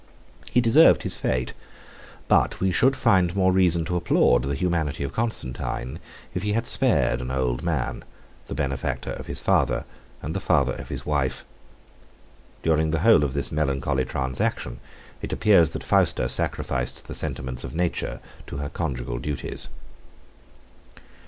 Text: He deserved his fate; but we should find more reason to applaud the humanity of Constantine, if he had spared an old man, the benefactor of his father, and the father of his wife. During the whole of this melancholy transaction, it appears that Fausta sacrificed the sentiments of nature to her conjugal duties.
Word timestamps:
He 0.49 0.61
deserved 0.61 1.03
his 1.03 1.15
fate; 1.15 1.53
but 2.27 2.59
we 2.59 2.71
should 2.71 2.95
find 2.95 3.35
more 3.35 3.51
reason 3.53 3.85
to 3.85 3.95
applaud 3.95 4.41
the 4.41 4.55
humanity 4.55 5.03
of 5.03 5.13
Constantine, 5.13 5.99
if 6.33 6.41
he 6.41 6.53
had 6.53 6.65
spared 6.65 7.21
an 7.21 7.29
old 7.29 7.61
man, 7.61 8.03
the 8.47 8.55
benefactor 8.55 9.11
of 9.11 9.27
his 9.27 9.39
father, 9.41 9.85
and 10.23 10.35
the 10.35 10.39
father 10.39 10.71
of 10.73 10.89
his 10.89 11.05
wife. 11.05 11.45
During 12.63 12.89
the 12.89 13.01
whole 13.01 13.23
of 13.23 13.33
this 13.35 13.51
melancholy 13.51 14.03
transaction, 14.05 14.79
it 15.21 15.31
appears 15.31 15.69
that 15.69 15.83
Fausta 15.83 16.27
sacrificed 16.27 17.05
the 17.07 17.13
sentiments 17.13 17.63
of 17.63 17.75
nature 17.75 18.21
to 18.47 18.57
her 18.57 18.69
conjugal 18.69 19.19
duties. 19.19 19.69